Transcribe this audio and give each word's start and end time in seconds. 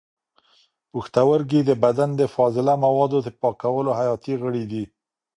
پښتورګي 0.91 1.61
د 1.65 1.71
بدن 1.83 2.09
د 2.19 2.21
فاضله 2.35 2.73
موادو 2.85 3.17
د 3.25 3.29
پاکولو 3.41 3.91
حیاتي 3.99 4.33
غړي 4.41 4.63
دي. 4.71 4.83